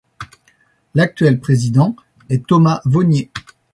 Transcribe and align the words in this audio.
L’actuel 0.95 1.39
président 1.39 1.95
est 2.29 2.47
Thomas 2.47 2.81
Vonier. 2.85 3.29